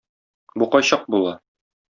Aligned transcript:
Бу 0.55 0.69
кайчак 0.75 1.05
була? 1.17 1.39